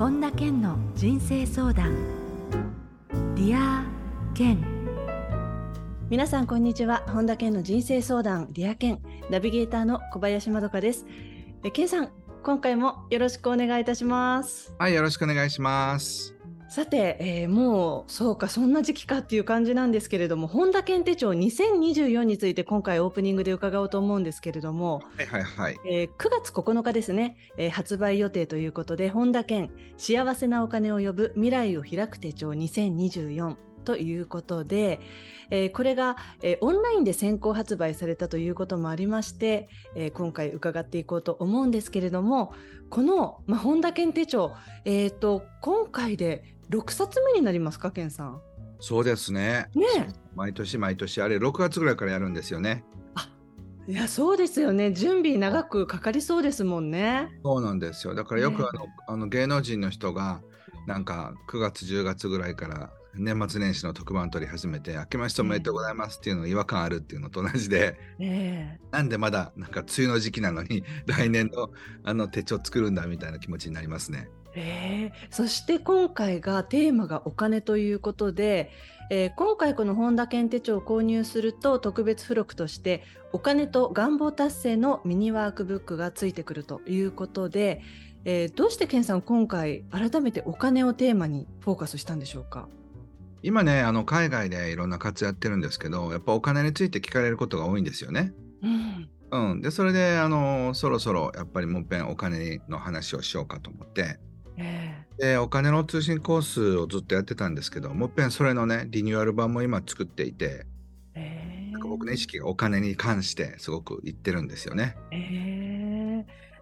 [0.00, 1.94] 本田健の人生相談。
[3.34, 3.84] Dear
[4.32, 4.64] 健。
[6.08, 7.04] 皆さんこんにちは。
[7.08, 8.48] 本田健の人生相談。
[8.52, 9.02] Dear 健。
[9.28, 11.04] ナビゲーターの小林まどかです。
[11.64, 14.74] え健さん今回もよろしくお願いいたします。
[14.78, 16.39] はいよろしくお願いします
[16.70, 25.80] さて、えー、もうそうかそんな時期かっていう感じなんですけれども本田健手帳2024について今回オープニングで伺おうと思うんですけれども、はいはいはい。
[25.84, 35.00] えー、9月9日ですね、えー、発売予定ということで本田健幸せなお金を呼ぶ未来を開く手帳2024ということで、
[35.50, 42.52] えー、これが、えー、オンラインで先行発売されたということもありまして、えー、今回伺っていこうと思うんですけれども
[42.88, 44.54] この、まあ、本田健手帳、
[44.84, 48.40] えーと、今回で6冊目になりますか健さん？
[48.80, 49.86] そうですねね
[50.34, 52.84] 毎年毎年あれ6月ぐらいからやるんですよね。
[53.88, 57.28] いやそうですよね準備長くかかりそうですもんね。
[57.42, 60.42] そうなんですよだからよくあのね、あの芸能人の人が
[60.86, 71.70] なんか9月10月ぐらいから年末年始の特番取り始めて「明けましておめでとうございます」っていうの違和感あるっていうのと同じで、えー、なんでまだなんか梅雨の時期なのに来年の
[72.04, 74.28] あの手帳作るんだみたいな気持ちになりますね。
[74.54, 78.70] えー、そして今回がテーマがお金ということで、
[79.08, 87.80] えー、今回この本田健手帳を購入すると特別付録としてお金と願望達成のミニワークブックがついてくるということで、
[88.24, 92.68] えー、どうして健さん今回改めてお金をテーマにフォーカスしたんでしょうか？
[93.42, 98.32] 今ねあの海外でいろんな活やってるんですけどやっぱお金について聞かれることが多いんですよね。
[98.62, 99.08] うん、
[99.52, 104.18] うん、でそれであのそろそろやっぱりもっぺんお金の話をしようかと思って、
[104.58, 110.66] えー、でお金の通信コースをずっとやってたんですけどもっぺんそれのねリニューアル版も今作っていて、
[111.14, 114.96] えー、僕の意識がお金に関してすごくいってるんですよね。
[115.12, 116.00] えー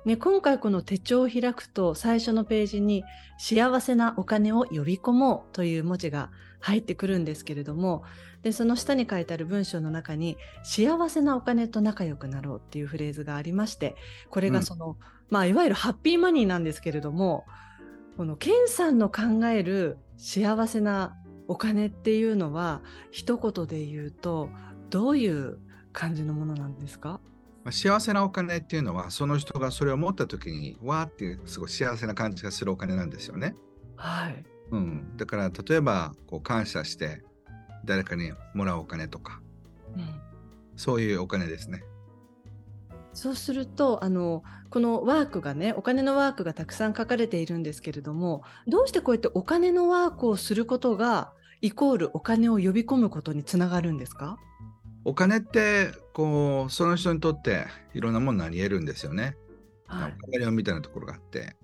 [0.04, 3.04] ね、今回この手帳を開くと最初のページに
[3.36, 8.04] 「幸せなお金を呼び込もう」という文字が入ってくるんですけれども
[8.42, 13.96] でその下に書いてある文章の中に「幸せなお金と仲良くなろう」っていうフレーズがありまして
[14.30, 14.96] これがその、うん、
[15.30, 17.44] まあいわゆるハッピーマニーなんですけれども
[18.16, 24.50] このケンさんの考える幸せなお金っていうのは一言で言うと
[24.90, 25.58] どういう
[25.92, 27.20] 感じのものなんですか？
[27.70, 33.54] 幸せなお金っていうのはその人がそれを持った時にわーっていうすごい幸せな感じがするお金なんですよね。
[33.96, 37.22] はい、うん、だから例えばこう感謝して
[37.84, 39.40] 誰かにもらうお金とか、
[39.96, 40.20] うん、
[40.76, 41.84] そういうお金ですね。
[43.14, 54.36] そうするとあのこのワークがねお金のワークがたくさん書かれているんですけれどもどうしてこうやってお金のワークをすることがイコールお金を呼び込むことにつながるんですか？
[55.04, 57.64] お金ってこうその人にとって
[57.94, 59.36] いろんなものになり得るんですよね。
[59.86, 61.56] はい、カメレオンみたいなところがあって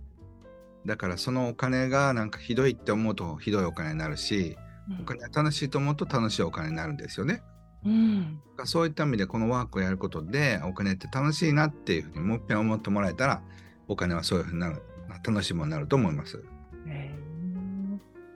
[0.86, 4.56] だからそのお金がなんかひどいって思うとひどいお金になるし、
[4.90, 7.42] うん、お金が楽しいと思うと楽しいお金になるんですよね。
[7.84, 13.42] うん、そういった意味でこのワークをやることでお金って楽しいなっていうふうにもう一遍思ってもらえたら
[13.88, 14.82] お金はそういうふうになる
[15.26, 16.42] 楽しいものになると思います。
[16.86, 17.14] え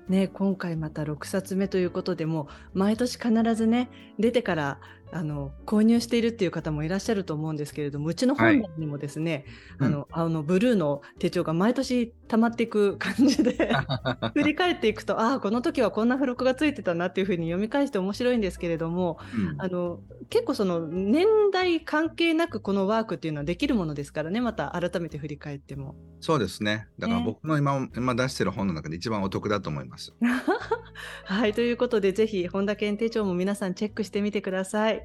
[0.08, 9.44] ー、ね、今回また6冊目ということでも毎年必ずね出てからあの購入しているっていう方もいらっしゃると思うんですけれどもうちの本棚にもですね、
[9.78, 13.70] はい、あの、うん、あのブルーの手帳が毎年溜まっていく感じで
[14.34, 25.96] 振り返っていくとああこの時はこんな付録がついてたなっていうふうに読み返して面白いんですけれども、うん、あの結構その年代関係なくこのワークっていうのはできるものですからねまた改めて振り返っても。
[26.20, 30.14] そうですねだから僕の今,、ね、今出してる本の中で一番お得だと思います。
[31.24, 34.97] はいということでぜひ本田健手帳も皆さんチェックしてみてください。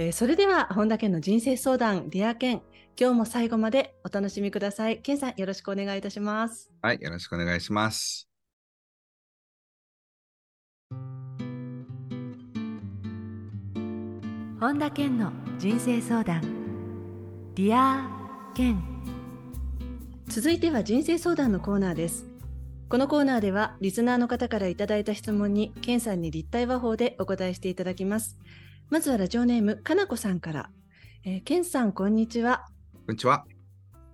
[0.00, 2.62] えー、それでは本田健の人生相談 Dear 健。
[2.96, 4.98] 今日も最後までお楽しみください。
[4.98, 6.70] 健さんよろしくお願いいたします。
[6.80, 8.28] はいよろしくお願いします。
[14.60, 16.42] 本田健の人生相談。
[17.56, 18.80] Dear Ken。
[20.28, 22.24] 続いては人生相談のコーナーです。
[22.88, 28.38] このコーナーではリスナーの方からいただいた質問に健さんに立体話法でお答えしていただきます
[28.90, 30.70] まずはラジオネームかなこさんから、
[31.22, 32.64] えー、ケンさんこんにちは。
[33.06, 33.44] こんにちは。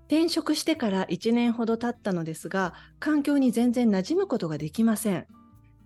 [0.08, 5.26] 転職してから1年ほど経ったのですが環境に全然馴染むことができません。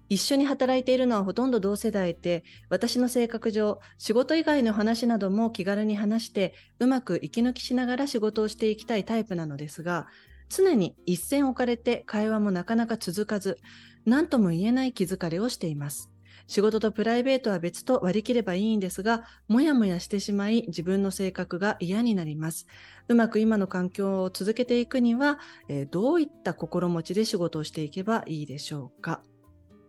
[0.08, 10.06] 一緒に働いているのはほとんど同世代で私の性格上仕事以外の話なども気軽に話してうまく息抜きしながら仕事をしていきたいタイプなのですが
[10.48, 13.58] 常に一線置かれて会話もなかなか続かず
[14.06, 16.10] 何とも言えない気疲れをしています
[16.46, 22.66] 仕事とプライベートは別と割り切ればいいんですが、もやもやしてしまい自分の性格が嫌になります。
[23.08, 25.38] うまく今の環境を続けていくには、
[25.68, 29.22] えー、どういった心持ちで仕事をしていけばいいでしょうか。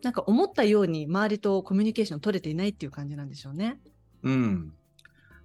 [0.01, 3.79] なんか思ったように周りとコミュニケーション取れていないっていう感じなんでしょうね。
[4.23, 4.73] うん。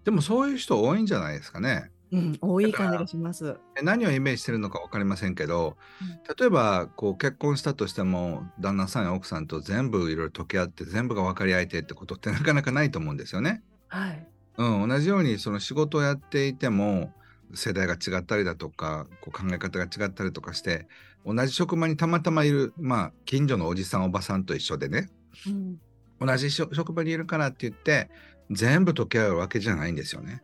[0.04, 1.90] でもそういう人多いんじゃないですかね。
[2.12, 3.56] うん、多い感じがします。
[3.82, 13.62] 何をイメージしてるのか分かりませんけど、うん、例えばこう結婚したとしても旦那さんや奥さんと全部いろいろ溶け合って全部が分かり合えてってことってなかなかないと思うんですよね。
[13.88, 14.26] はい、
[14.58, 17.12] うん、同じようにその仕事をやっていても
[17.54, 20.86] 世代が違ったりだとかこう考え方が違ったりとかして
[21.24, 25.08] 同じ職場にたまたまいる、まあ、近所のおじさんおばさんと一緒でね、
[25.46, 25.78] うん、
[26.20, 28.10] 同じ職場にいるからって言って
[28.50, 30.42] 全部溶け合うわけじゃないんですよね。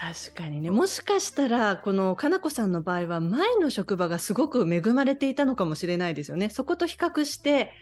[0.00, 6.48] 確かにねもしかしたらこのかなこさんの場合は前の職場がすごく恵まれていたのかもしれないですよね。
[6.48, 7.72] そこと比較して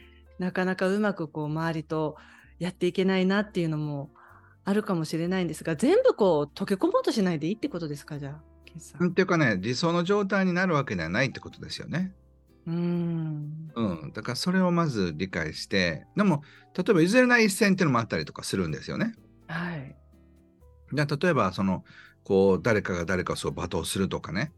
[0.41, 2.17] なかなかうまくこう周りと
[2.59, 4.11] やっていけないなっていうのも
[4.65, 8.19] あるかもしれないんですが全部こう溶け込もうとしないでいいってことですか？
[8.19, 9.05] じゃあ。
[9.05, 12.13] っていうかね理想の状態になるわけではないってことですよね。
[12.67, 16.43] うん、うん、だからそれをまず理解してでも
[16.77, 19.15] 例えば譲れない一線っていうのもあったりとかするんですよね。
[19.47, 19.97] はい、
[20.93, 21.85] じゃあ例えばその
[22.29, 24.53] こう誰かが誰かをそう罵倒するとかね、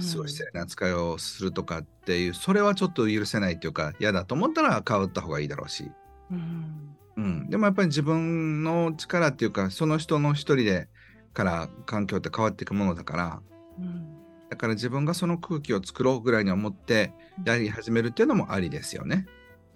[0.00, 5.90] すごい失礼な扱いをするとかっていうそれはちょっと許せないっていうか嫌だと思ったら変わった方がいいだろうし、
[6.30, 10.88] うん、うん、でもやっぱり自分の力っていうかその人の一人で
[11.34, 13.42] から環境って変わっていくものだから、
[13.78, 14.06] うん、
[14.48, 17.12] だから自分がその空気を作ろうぐらいに思って
[17.44, 19.26] やり始めるっていうのもありですよね。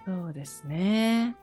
[0.06, 1.36] そうですね。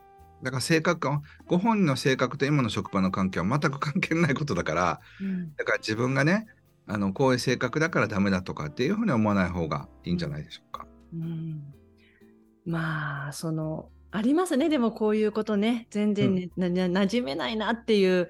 [0.43, 1.09] だから性格
[1.47, 6.47] ご本人の性格と今の職場の関係は全く関係ないことだから、うん、だから自分がね
[6.85, 10.85] あのこういう性格だからダメだとかっていうふうに思わない方がいいんじゃないでしょうか。
[11.13, 11.63] うん、
[12.65, 14.67] まあそのありますね。
[14.67, 15.87] でもこういうことね。
[15.89, 18.29] 全然ね、うん、な馴染めないなっていう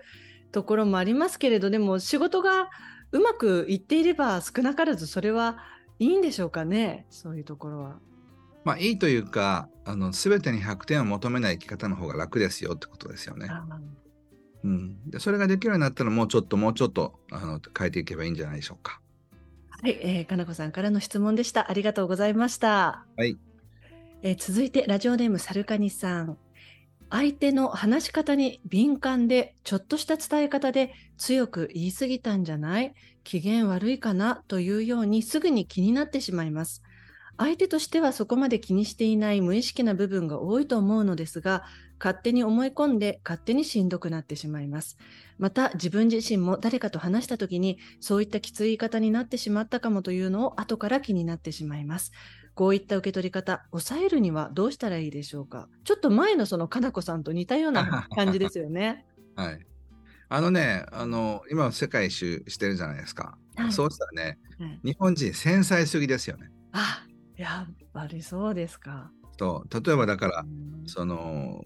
[0.51, 2.69] ところもありますけれどでも仕事が
[3.11, 5.57] うまくいっていれば少なからずそれは
[5.99, 7.07] いいんでしょうかね。
[7.09, 7.99] そういうところは。
[8.63, 13.49] まあいいというか、あの全てに100点を求めない生き方の方が楽ですよってことですよね。
[14.63, 19.01] うん、でそれができるようになったらもうちょっともうちょっとあの変えていけばいいんじゃないでしょうか。
[19.69, 21.69] はい、えー、かなこさんからの質問でした。
[21.69, 23.05] ありがとうございました。
[23.17, 23.37] はい。
[24.21, 26.37] えー、続いてラジオネームサルカニさん。
[27.09, 32.93] 相手の話し方に敏感でちょっとした伝え方で強く言い過ぎたんじゃない？
[33.25, 34.43] 機嫌悪いかな？
[34.47, 36.82] というようにすぐに気になってしまいます。
[37.37, 41.63] 相手としてはそこまで気にしていない無意識な部分が多いと思うのですが、
[41.99, 44.97] 勝手に思い込んで勝手にしんどくなってしまいます。
[45.39, 52.11] また自分自身も誰かと話した時にそういったきつい言い方になってしまったかもというのを後から気になってしまいます。
[52.55, 55.69] こういった受け取り方、抑えるにはどうしたらいいでしょうか？
[55.85, 59.05] ちょっと前のそのかなこさんと似たような感じですよね。
[59.35, 59.65] はい。
[60.29, 63.37] あのね、あの今世界一周してるじゃないですか。
[63.55, 66.51] はい、そうしたらね、はい、日本人繊細すぎですよね。
[66.73, 67.05] あ、
[67.37, 69.11] やっぱりそうですか。
[69.37, 69.83] そう。
[69.83, 70.45] 例えばだから、
[70.85, 71.63] その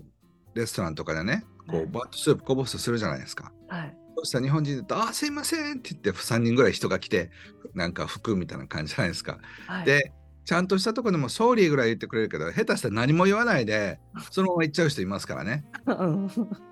[0.58, 3.52] レストランとかでねこう、はい、バットスープこぼすとするじゃないですか。
[3.68, 7.30] はい、そしたら日本人だと「あすいません」って言って3人ぐらい人が来て
[7.74, 9.40] なんか服みたいな感じじゃないですか。
[9.68, 10.14] はい、で
[10.46, 14.00] ちゃんとしたとこでも「ソーリー」ぐらい言ってくれるけど下手したら何も言わないで
[14.32, 15.66] そのまま言っちゃう人いますからね。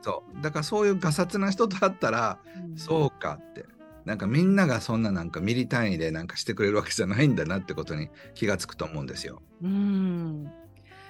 [0.01, 0.41] そう。
[0.41, 2.39] だからそういうがさつな人と会ったら、
[2.69, 3.65] うん、そうかって
[4.05, 9.41] なんかみんながそんななんかミリ単位でなんかしてくれるわけじゃないんだなってことに気がつくと思うんですよ。
[9.63, 10.51] うん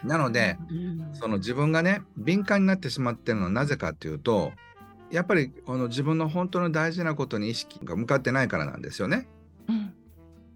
[0.03, 0.57] なので、
[1.13, 4.53] その自分がね敏感になってしまってるのはなぜかっていうと
[5.11, 9.27] やっぱりこの自分の本当の大事なことに意識が向かってないからなんですよね。
[9.67, 9.93] うん、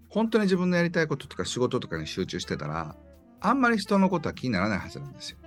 [0.08, 2.96] 本当に自分のやりたいこととか仕事とかに集中してたら
[3.40, 5.38] あんまり人のことは気にならないはずなんですよ。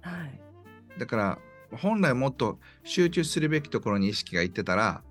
[0.00, 0.40] はい、
[0.98, 1.38] だから
[1.72, 5.02] 本来もっと集中するべきところに意識がいってたら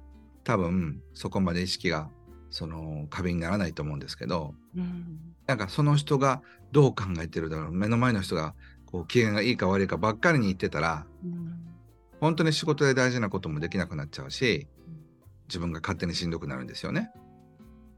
[0.43, 2.09] 多分そこまで意識が
[2.49, 8.53] その過敏にならないと思うんですけど、うん、なんかその人がどう考えてるだろう目の前の人が
[8.85, 11.53] こう機嫌がいいか悪いかばっかりに言ってたら、うん、
[12.19, 14.67] 本当に仕事で大事なこともできなくなっちゃうし
[15.47, 17.11] 自分が勝手にしんどくなるんですよね。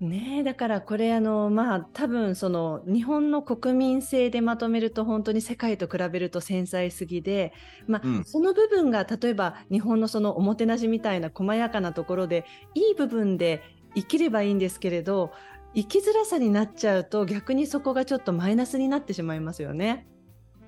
[0.03, 7.53] ねだからこれあのまあ多分その日本の国民性でまとめると本当に世界と比べると繊細すぎで、
[7.87, 12.45] まあ、うん、その部分が例えば日本のそのおもてなしみたいな細やかなところで
[12.75, 13.63] いい部分で
[13.95, 15.31] 生きればいいんですけれど
[15.75, 20.07] 生きづらさになっちゃうと逆にそこがちょっとマイナスになってしまいますよね。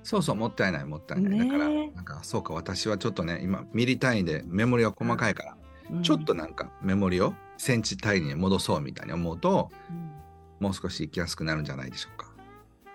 [0.02, 5.56] そうそうもったいないもったいない、ね、だからなんかそうか私はちょっとね今ミリ単位でメモリは細かいから、
[5.90, 12.26] うん、ちょっとなんかメモリをセンチ単位に戻そうみたいに思うと、うん、もう少し生きやすくなるんじゃないでしょうか。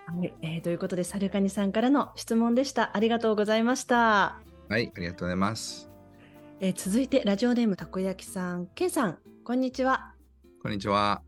[0.06, 2.96] はい、えー、ということでサルカニさんからの質問でした。
[2.96, 3.96] ありがとうございました。
[3.96, 5.90] ははい、ありがとうございます。
[6.60, 10.14] えー、続いてラジオネームたこ焼きさん、けんさん、こんにちは。
[10.62, 11.22] こんにちは。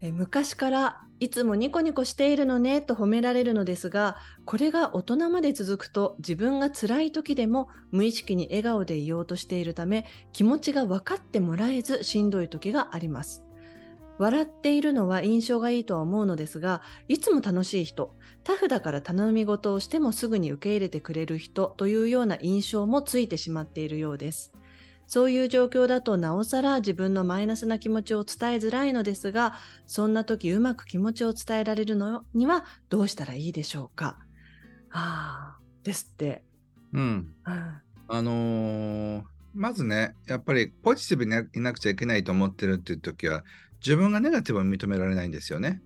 [0.00, 10.04] えー、昔からいつもニコニコしているのねと褒められるのですが、これが大人まで続くと自分が辛い時でも無意識に笑顔でいようとしているため、
[10.34, 13.42] 気持ちが分かってもらえずしんどい時があります。
[14.18, 24.52] 笑っているのは印象がいいとは思うのですが、いつも楽しい人、タフだから頼み事をしてもすぐに受け入れてくれる人というような印象もついてしまっているようです。
[25.06, 29.54] そういう状況だとなおさら自分のマイナスな気持ちを伝えづらいのですが、
[29.86, 34.18] そんな時うまく気持ちを伝えられるのにはどうしたらいいでしょうか？
[34.90, 36.42] ああ、ですって。
[36.92, 37.02] うん。
[37.02, 39.22] うん、あのー、
[39.54, 43.44] まずね、やっぱりポジティブにいなくちゃいけないと思ってるっていう時は、
[43.84, 45.82] 自分がネガティブを認められないんですよね。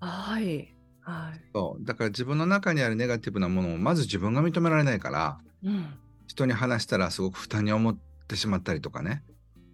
[0.00, 0.70] はい。
[1.06, 5.86] はい、そうだから自分の中にあるネガティブなものをまず自分が認められないから、うん、
[6.26, 9.22] 人に話したらすごく負担に思ってしまったりとかね、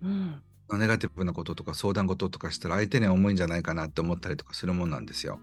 [0.03, 0.43] うん、
[0.79, 5.41] ネガティブなこととか相談事とかしたら相手には重いんじゃないかなって思ったりとかするもんなんですよ。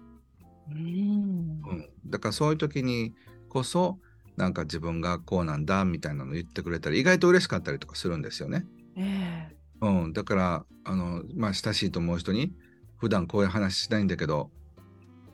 [0.70, 3.14] うん、うん、だからそういう時に
[3.48, 3.98] こそ
[4.36, 8.66] なんか自分がこうなんだみたいなの言ってくれたり意外と嬉しかったりとかするんですよね。
[8.96, 12.52] えー、うん、だからあの、まあ、親しいと思う人に
[12.98, 14.50] 普段こういう話しないんだけど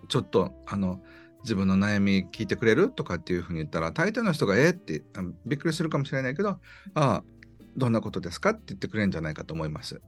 [0.08, 1.00] ちょっとあの
[1.42, 5.02] 自分の悩み聞いてくれるとかっていうふうに言ったら大抵の人がえー、って
[5.44, 6.58] びっくりするかもしれないけどあ
[6.94, 7.24] あ
[7.76, 10.00] どんなことですかって言ってくれるんじゃないかと思います。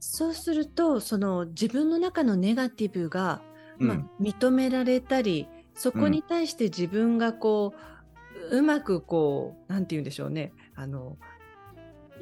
[0.00, 3.40] そうするとその自分の中のネガティブが、
[3.78, 7.74] まあ、認められたり、そこに対して自分がこ
[8.50, 11.16] う、うん、うまくこう何て言うんでしょうねあの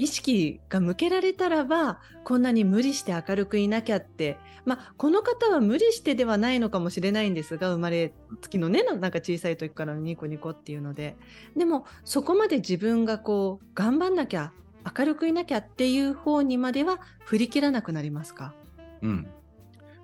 [0.00, 4.38] 意識が向けられたらばこんなに無理して明るくいなきゃって。
[4.64, 11.16] まあこの方は無理してではないのかもしれないんですが生まれつきのねなんか小さい時からのニコニコっていうので。
[11.56, 14.52] でもそこまで自分がこう頑張んなきゃ
[14.98, 18.54] 明るくいなきゃっていう方にまでは振り切らなくなりますか？
[19.02, 19.26] うん。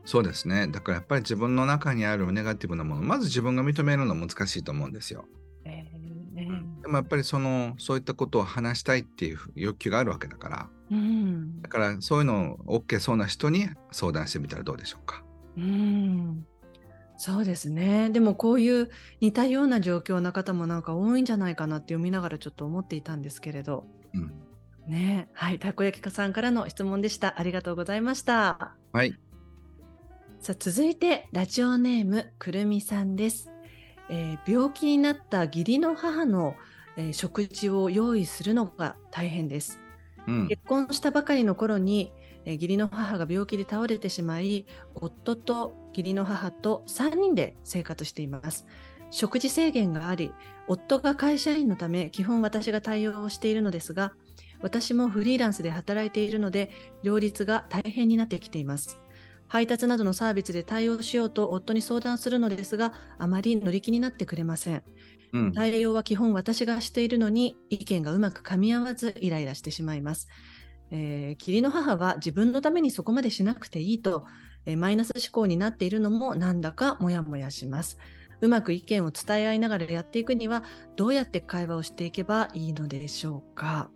[0.04, 0.68] そうですね。
[0.68, 5.24] だからやっぱり自分の中にあるネガティブなものまず自分が認めるの難しいと思うんですよ。
[5.64, 6.05] えー
[6.86, 15.24] でもやっぱりそのそういったことを話したいっていう欲求があるわけだから、うん、だからそういうのを OK そうな人に相談してみたらどうでしょうか。
[15.56, 16.46] うん。
[17.16, 18.10] そうですね。
[18.10, 18.88] でもこういう
[19.20, 23.84] 似たような状況な方もなんか多いんじゃないかなって読みながらちょっと思っていたんですけれど。
[24.14, 24.32] うん。
[24.86, 25.28] ね。
[25.32, 25.58] はい。
[25.58, 27.40] たこ焼き家さんからの質問でした。
[27.40, 28.76] ありがとうございました。
[28.92, 29.18] はい。
[30.38, 33.50] さあ続いてラジオネームくるみさんです。
[34.08, 36.54] えー、病気になった義理の母の、
[36.96, 39.80] えー、食事を用意するのが大変です。
[40.26, 42.12] うん、結婚したばかりの頃に、
[42.44, 48.66] えー、義理の母が病気で倒れてしまい、夫と義理の母と3人で生活しています。
[49.10, 50.32] 食事制限があり、
[50.66, 54.12] 夫が会社員のため基本私が対応をしているのですが、
[54.60, 56.70] 私もフリーランスで働いているので、
[57.02, 59.00] 両立が大変になってきています。
[59.48, 64.82] 配達などのサービスで対応しようと夫に相談するのですが、あまり乗り気になってくれません。
[65.32, 70.28] うん、対応は基本私がしているのに、意見がうまく噛み合わずイライラしてしまいます。
[70.90, 74.24] えー、義理の母は自分のためにそこまでしなくていいと、
[74.66, 77.98] えー、マイナス思考になっているのもなんだかモヤモヤします。
[78.40, 80.62] うまく意見を伝え合いながらやっていくには、
[80.94, 83.90] どうやって会話をしていけばいいのでしょうか？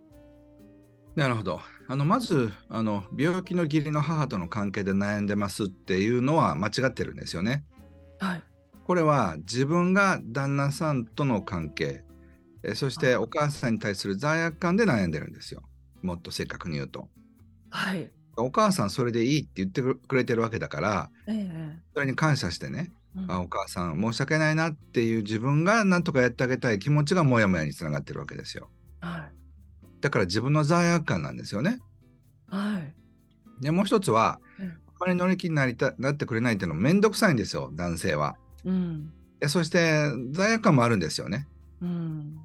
[1.15, 1.59] なるほど。
[1.87, 7.65] あのまずあの病気の義理の母との関係で悩んでますっていうのは間違ってるんですよね。
[8.19, 8.43] はい、
[8.91, 12.03] これは自分が旦那さんとの関係
[12.61, 15.63] えそしてお母さんに対する罪悪感で悩んでるんですよ。
[16.01, 17.07] もっと正確に言うと。
[17.69, 28.67] はい、お母さんそれでいいって言ってくれてるわけだから、ええ、それに感謝してね、うん、あお母さん申し訳ないなっていう自分が何とかやってあげたい気持ちがモヤモヤにつながってるわけですよ。
[28.99, 31.79] はいだから自分の罪悪感なんですよね。
[32.49, 33.63] はい。
[33.63, 38.35] で、もう一つは、うん、あまり乗り気になりたなってくれないっていうのもめんどくさいんですよ、男性は。
[38.65, 41.47] うん、でそして罪悪感もあるんですよね。
[41.81, 42.35] うん。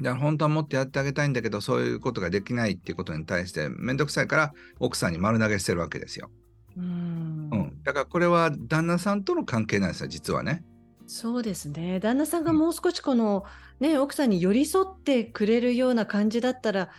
[0.00, 6.30] だから本当はもっとやってあげたいんだけど、そういうことができないっていうことに対してめんどくさいから奥さんに丸投げしてるわけですよ。
[6.76, 10.64] うん、うん、だからこれは旦那さんとの関係なんですよ、実はね。
[11.06, 12.00] そうですね。
[12.00, 13.44] 旦那さんがもう少しこの、
[13.80, 16.90] ね、奥さんに寄り添ってくれるような感じだったら、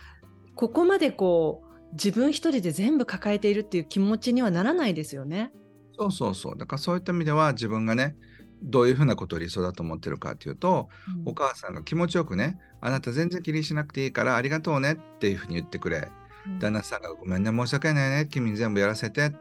[0.54, 5.52] ここまでこう、自分一人で全部抱えているっていう気持ちにはならないですよね。
[5.98, 6.58] そうそうそう。
[6.58, 8.16] だからそういった意味では自分がね、
[8.62, 10.88] どういうふうなことを理想だと思ってるかっていうと、
[11.24, 16.08] うん、お母さんが気持ちよくね、あなた全然気にしなくていいからありがとうねっていうふうに言ってくれ。
[16.46, 19.32] うん、旦那さんがごめんね、申し訳ないね、君に全部やらせて。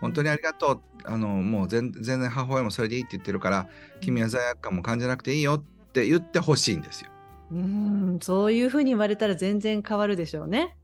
[0.00, 0.80] 本当にありがとう。
[1.04, 3.68] あの、もう全然母親もそれでいいって言ってるから、
[4.00, 7.10] 君は罪悪感も感じなくていいよって言ってほしいんですよ。
[7.52, 10.76] うんそういうふうに言われたら全然変わるでしょうね。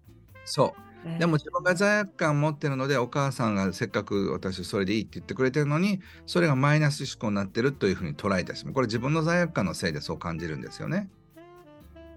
[0.44, 0.91] そう。
[1.18, 11.10] でも自分が罪悪感持ってるのでお母さんがせっかく私それでいいって言ってくれてるのにそれがマイナス思考になってるというふうに捉えてしまうこれ自分の罪悪感のせいでそう感じるんですよね。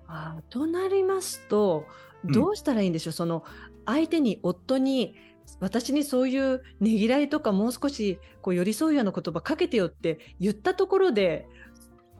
[0.08, 1.86] あとなりますと
[2.24, 3.44] どうしたらいいんでしょう、うん、その
[3.86, 5.15] 相手に夫に
[5.60, 11.48] 私にそういうねぎらいとかもう少しこう寄り添うような言葉かけてよって言ったところで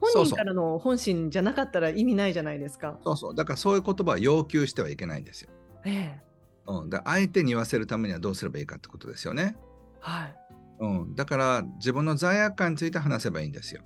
[0.00, 2.98] 本人からの本心じゃなかったら意味ないじゃないですか。
[3.02, 5.50] そうそうだからそういう言葉は要求してはいけないんですよ。
[5.84, 6.25] ええ
[6.66, 9.56] うん、だ相手に言わせるためにはどうすればいいかってことですよね。
[10.00, 10.36] はい。
[10.78, 13.82] うん、だから自分の罪悪感について話せばいいんですよ。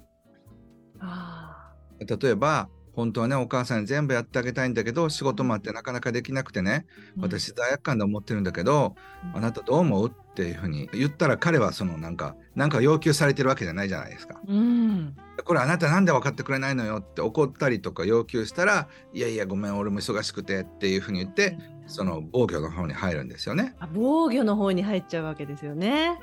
[1.01, 8.95] あ例えば本当はねお母さんに全部やってあげたいんだけど仕事もあってなかなかできなくてね、うん、私罪悪感で思ってるんだけど、
[9.33, 14.41] うん、あなたどう思うっていうふうに言ったら彼はそのなんかなんか要求されてるわけじゃないじゃないですか。
[14.47, 21.57] うん、これあなたなんで分かってくれないのよって怒ったりとか要求したらいやいやごめん俺も忙しくてっていうふうに言って
[21.91, 23.75] その防御の方に入るんですよね。
[23.93, 26.19] 防御の方に入っちゃうわけですよね。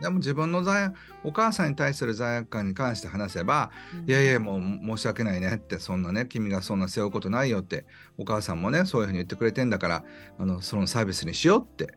[0.00, 0.90] でも自分の罪
[1.24, 4.60] お母さんに対する罪悪感に関して話せば、うん、いやいやもう
[4.96, 7.84] 申し訳ないねってそんなね君がそんな背負うことないよって
[8.16, 10.04] お母さんもねそういうふうに言ってくれてんだから
[10.38, 11.94] あのそのサービスにしようって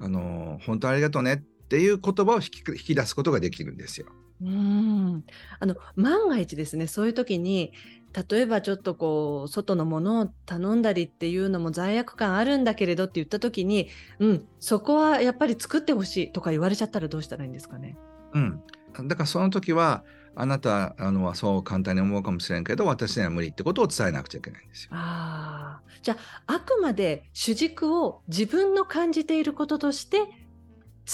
[0.00, 1.36] あの本当ありがとうねっ
[1.68, 4.06] ていう言葉を引き引き出すことができるんですよ。
[4.42, 5.24] うん
[5.58, 7.72] あの万が一ですねそういう時に
[8.12, 13.88] 例えばちょっとこう外のものを頼んだりっていうのも罪悪感あるんだけれどって言った時に、
[14.18, 17.96] うん、そこはやっぱり作ってほしいとか言われちゃったらどうしたらいいんですかね？
[18.32, 18.62] うん、
[19.06, 24.90] だからその時はあなたあのはそう簡単に思うかもしれんけど私には無理ってことを伝えなくちゃいけないんですよ。
[24.94, 30.18] あじゃああくまで主軸を自分の感じていることとして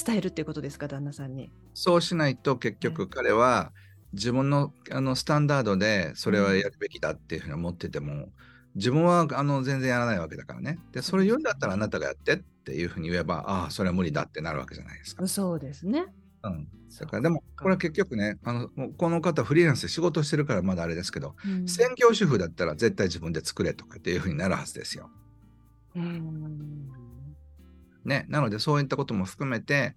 [0.07, 1.51] 伝えるっていうことですか旦那さんに？
[1.75, 3.73] そうしないと結局彼は、
[4.17, 8.29] 自分のあのスタンダードでそれはやるべきだっていうふうに思ってても、
[8.75, 10.79] 自分はあの全然やらないわけだからね。
[10.93, 15.27] で、それ言うんだったらあなたがやってっていうふうに言えば、ああ、それは無理だってなるわけじゃないですか。
[15.29, 16.07] そうですね。
[16.43, 16.69] うん、
[17.01, 25.11] だからでもこれは結局ねあのこの方フリーランスで仕事してるからまだあれですけど、うん、専業主婦だったら絶対自分で作れとかっていうふうになるはずですよ。
[25.97, 26.89] うん
[28.05, 29.97] ね、なのでそういったことも含めて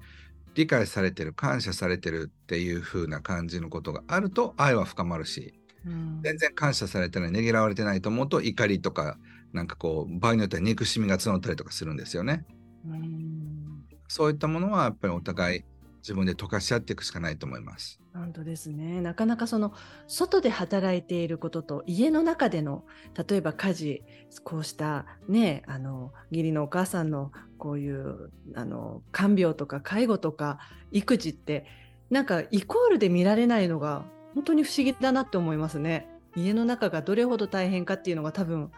[0.56, 5.54] 理解されてる感謝されてるっていう風な感じのことがあると愛は深まるし、
[5.86, 9.18] うん、全然感謝されてないねぎらわれてないと思うと怒りとか
[9.54, 12.46] なんかこう場合によっては憎しみが募ったりとかするんですよね。
[12.86, 15.64] うん、そういったものはやっぱりお互い
[16.02, 18.00] 自分で溶かし合っていくしかないと思います。
[18.14, 19.74] 本当ですねなかなかその
[20.08, 22.84] 外で働いていることと家の中での
[23.30, 24.04] 例えば家事
[24.44, 30.58] こうしたねあの義理のお母さんのこういうあの看病とか介護とか
[30.91, 31.65] 育児って
[32.10, 36.08] なんかイコールで見られないのが本当に不思議だなって思いますね。
[36.36, 38.72] 家の中がどれほど大変かっていうのが多分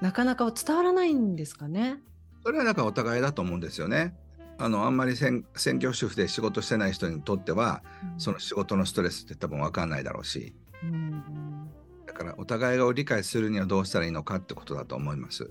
[0.00, 2.00] なかなか伝わらないんですかね。
[2.44, 4.14] それはなんかお互いだと思うんですよね。
[4.58, 5.44] あのあんまり専
[5.78, 7.82] 業主婦で仕事してない人にとっては、
[8.14, 11.22] うん、その仕事のストレスって多分分かんないだろうし、うん、
[12.06, 15.50] だからお互いを理解するにはどうしたらいいのかってことだと思います。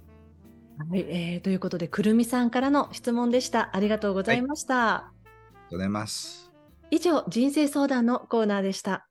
[0.78, 3.76] はい、えー、ということでくるみさんからの質問でした。
[3.76, 4.76] ありがとうございました。
[4.76, 6.52] はい、ありがとうございます。
[6.92, 9.08] 以上人生相談のコーナーでした。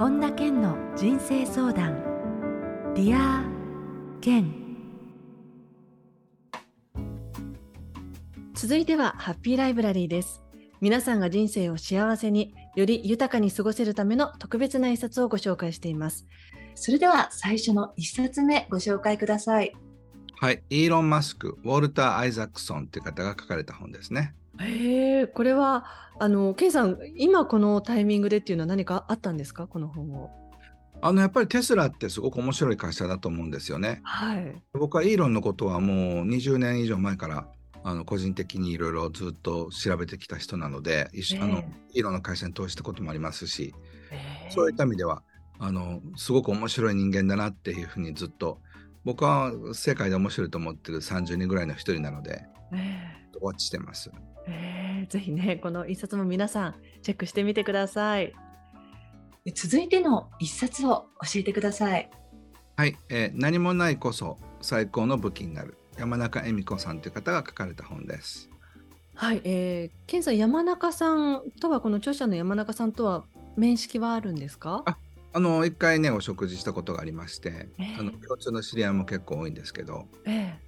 [0.00, 2.02] 本田健の人生相談
[2.94, 4.50] Dear Ken
[8.54, 10.42] 続いてはハッピーライブラリーです
[10.80, 16.26] 皆さんが人生を幸せにより豊かに過ごせるための特別な一冊をご紹介しています。
[16.74, 19.72] それでは最初の一冊目ご紹介ください。
[20.38, 20.62] はい。
[20.70, 24.34] イーロン・マスクウォルター・アイザックソンという方が書かれた本ですね。
[24.58, 25.84] へえこれは
[26.18, 29.66] あのケンさん今このタイミングでっていうのは何かあったんですか？
[29.66, 30.30] この本を。
[31.02, 34.00] あのやっぱりテスラってすごく面白い会社だと思うんですよね。
[34.02, 37.48] はい、僕はイーロンのことはもう20年以上前から
[37.82, 43.74] あの個人的にいろいろずっと調べてきた人なので、一緒あのイーロンの会社に投資したこともありますし、
[44.50, 45.22] そういった意味では
[45.58, 48.60] あのすごく面白い人間だなっていうふうにずっと
[49.04, 52.44] 僕は世界で面白いと思ってる30人ぐらいの一人なので、
[53.40, 54.10] ウォッチしてます。
[54.46, 58.32] えー、ぜひねこの一冊も皆さんチェックしてみてください。
[59.54, 62.10] 続いての一冊を教えてください。
[62.76, 68.48] はい、えー、何もないこそ最高の武器になる山中恵美子さんという方が書かれた本です。
[69.14, 73.24] はい、えー、ケンさん山中さんとはこの著者の山中さんとは
[73.56, 74.82] 面識はあるんですか？
[74.86, 74.96] あ、
[75.34, 80.58] あの一回ねお食事したことがありまして、えー、あの共通の知り合いも結構多いんですけど、え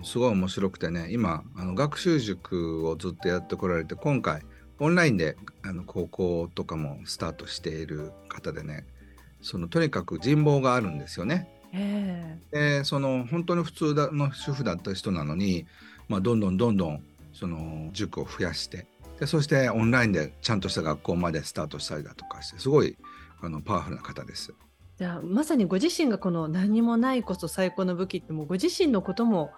[0.00, 4.42] ー、すごい面白くてね今あの学習塾をずっとやってこられて今回
[4.80, 8.84] オンラインであの高校とかもスタートしている方でね
[9.42, 11.48] そのとにかく人望があるんですよね。
[11.72, 15.66] でその本当に普通の主婦だった人なのに、
[16.08, 17.02] まあ、どんどんどんどん
[17.32, 18.86] その塾を増やして
[19.20, 22.96] でそしてオンラインでちゃんとした学校までスタートしたりだとかしてすごい
[23.40, 24.54] あのパワフルな方です。
[24.98, 29.52] じゃあまさにご自身がこの何もないこそ最高の武器ってもうご自身のことも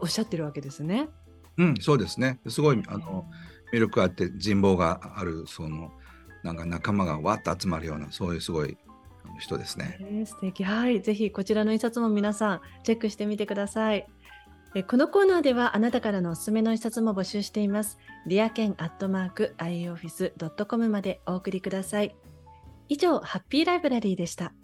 [0.00, 1.08] おっしゃってるわけですね。
[1.56, 2.40] うん、そうですね。
[2.48, 3.26] すごいあの
[3.72, 5.92] 魅力あって人望があるその
[6.42, 8.76] なんか仲間がわっと集まるようなそういうすごい
[9.42, 9.98] 人ですね。
[10.00, 14.06] えー、素敵はいぜひこちらの一冊も皆さんチェックしてみてください。
[14.74, 17.98] えこのコーナーではあなたからのおすすめの一冊も募集しています。
[18.26, 22.16] リアケンアットマーク ioffice.com までお送りください。
[22.88, 24.54] 以上、ハッピーライブラリーでした。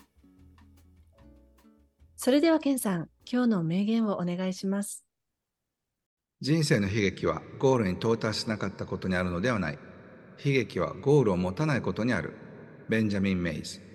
[2.16, 5.04] それではケンさん、今日の名言をお願いします。
[6.40, 9.78] 人生の悲劇はゴールに到達しなかったことにあるのではない。
[10.44, 12.34] 悲劇はゴールを持たないことにある。
[12.88, 13.87] ベンジャミン・メイズ。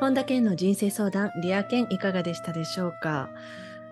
[0.00, 3.28] 本田健の人生相談、リア健いかがでしたでしょうか？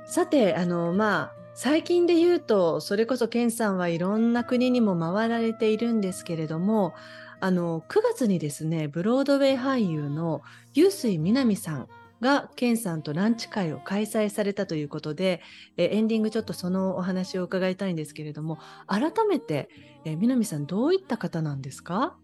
[0.07, 6.94] さて、あの、まあ、最近で言うと、それこそ健さんはいろんな国にも回られているんですけれども、
[7.40, 10.40] あの、9月にですね、ブロードウェイ俳優の
[10.75, 11.88] 臼水みなみさん
[12.23, 15.42] が健さんとランチ会を開催されたということで、
[15.77, 19.68] えエンディングちょっとそのお話を伺いたいんですけれども、改めて、
[20.07, 22.16] えみなみさんどういった方なんですか？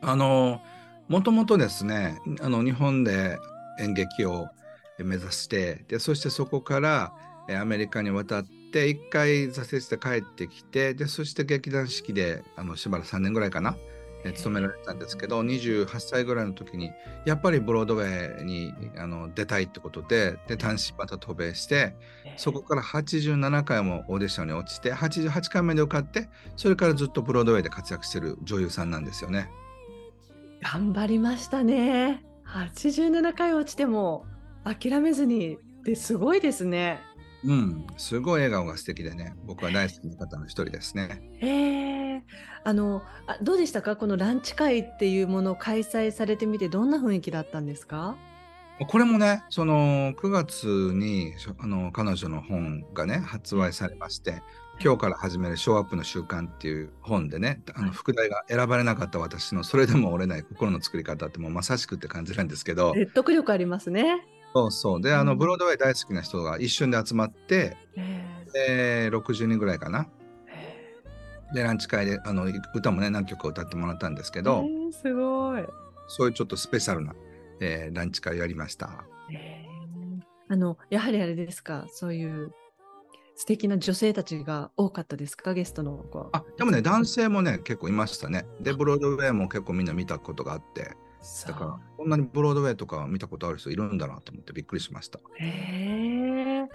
[0.00, 0.60] あの、
[1.08, 3.38] もともとですねあの日本で
[3.80, 4.48] 演劇を
[4.98, 7.12] 目指してでそしてそこから
[7.60, 13.76] アメリカに渡って一回挫折して帰ってきてでそして劇団四季であのしばらく3年ぐらいかな
[14.34, 16.90] 勤められたんですけど28歳ぐらいの時に
[17.24, 21.94] やっぱりブロードウェイにあの出たいってことでで単身また渡米して
[22.36, 29.50] そこから87回もオーディションに落ちて88回目で受かってそれからずっとブロードウェイで活躍してる女優さんなんですよね。
[30.62, 32.24] 頑張りましたね。
[32.46, 34.26] 87回落ちても
[34.64, 37.00] 諦めずにってすごいですね。
[37.44, 41.22] うん、すごい笑顔が素敵でね、僕は大好きな方の一人ですね。
[41.40, 42.22] へえ。
[42.64, 48.16] あのあ、どうでしたか、このランチ会っていうものを開催されてみて、どんな雰囲気だったんですか？
[48.88, 54.42] これもね、その9月にあの彼女の本がね、発売されまして、
[54.80, 62.94] 今日から始めるショーアップの習慣っていう本でね、あの副題が選ばれなかった私のそれでも折れない心の作り方ってもうまさしくって感じなんですけど。
[62.94, 64.24] 説得力ありますね。
[64.54, 65.00] そうそう。
[65.00, 67.76] で、あの、ブロードウェイ大好きな人が一瞬で集まって、
[68.54, 70.08] で、60人ぐらいかな。
[71.52, 75.64] で、ランチ会であの歌もね、何曲か歌ってもらったんですけど、すごい。
[76.06, 77.14] そういうちょっとスペシャルな、
[77.60, 79.04] えー、ランチ会をやりました。
[80.50, 82.52] あの、やはりあれですか、そういう
[83.38, 85.54] 素敵な女性たちが多かったですか？
[85.54, 88.46] ゲストの子あでもね男性もね結構いましたね。
[88.60, 90.96] でブロードウェイも結構みんな見たことがあって。
[91.46, 95.20] だからこんなにブロードウェイとか見たことある人いるんだなと思ってびっくりしました。
[95.38, 96.68] へえ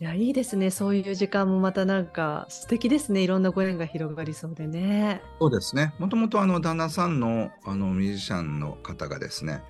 [0.00, 0.70] いやいいですね。
[0.72, 3.22] そういう時間もまたなんか素敵ですね。
[3.22, 5.22] いろんなご縁が広がりそうでね。
[5.40, 5.94] そうですね。
[6.00, 9.62] もともとあの旦那さんのあのミュージシャンの方がですね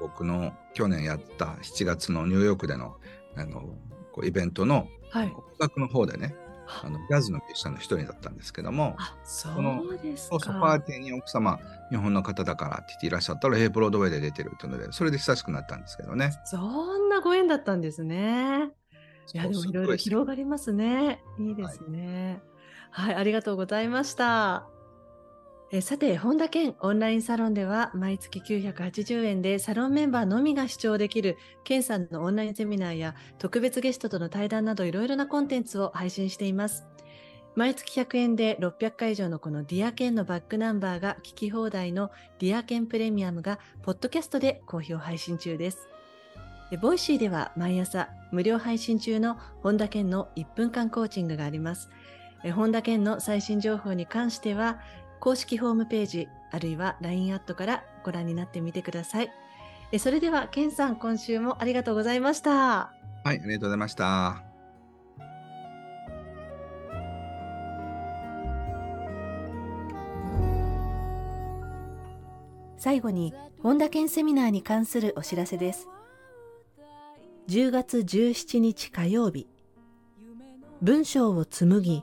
[0.00, 2.96] 僕の去年やった7月のニューヨークでの
[3.36, 3.60] あの
[4.12, 6.34] こうイベントのはい、音楽の方でね
[6.66, 6.88] あ。
[6.88, 10.40] のジャズのミュージシャンの一人だったんですけどもそうですか。
[10.40, 11.58] そパーティーに奥様
[11.90, 16.32] 日本の方だからって言っていらっしゃったら「えー、ブロードウェイで出てる」っていうのでそれで親しくなったんですけどね。
[16.46, 16.58] そ
[16.96, 18.70] んなご縁だったんですね。
[19.34, 21.22] いやでもいろいろ広がりますね。
[21.38, 22.42] いいですね、
[22.90, 24.71] はい、はい、ありがとうございました
[25.80, 36.86] さて、本田健オンラインサロンでは毎月980円でサロンメンバーのみが視聴できる健さんのオンラインセミナーや特別ゲストとの対談などいろいろなコンテンツを配信しています。
[37.54, 45.88] 毎月100円で600回以上のこの Dear Ken のバックナンバーが聞き放題の Dear Ken Premium がポッドキャストで好評配信中です。
[46.82, 51.88] Voicy では毎朝無料配信中の本田健の1分間コーチングがあります。
[52.50, 54.80] 本田健の最新情報に関しては
[55.22, 59.30] 公式ホームページ、あるいは LINE アットからご覧になってみてください。
[60.00, 62.50] それでは、ケンさん、今週もありがとうございました。
[62.50, 62.90] は
[63.26, 64.42] い、ありがとうございました。
[72.76, 73.32] 最後に、
[73.62, 75.86] 本田健セミナーに関するお知らせです。
[77.46, 79.46] 10月17日火曜日、
[80.80, 82.02] 文章を紡ぎ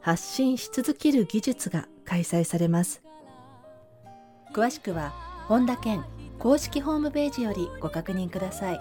[0.00, 3.02] 発信し続ける技術が開催されます。
[4.52, 5.10] 詳しくは
[5.48, 6.04] 本田健
[6.38, 8.80] 公式ホームページよりご確認ください。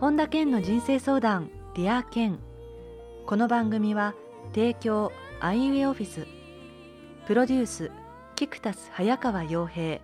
[0.00, 2.38] 本田健の人生相談 Dear Ken。
[3.26, 4.14] この番組は
[4.54, 6.26] 提供アイウェイオフィス。
[7.26, 7.90] プロデュース
[8.36, 10.00] キクタス早川洋平。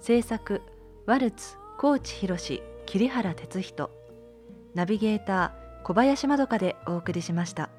[0.00, 0.60] 制作
[1.06, 4.01] ワルツ高知博桐原哲人。
[4.74, 7.70] ナビゲーター小林まどかでお送りしました。